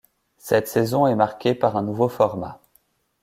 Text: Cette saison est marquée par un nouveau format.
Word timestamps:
Cette 0.39 0.67
saison 0.67 1.05
est 1.05 1.13
marquée 1.13 1.53
par 1.53 1.77
un 1.77 1.83
nouveau 1.83 2.09
format. 2.09 2.59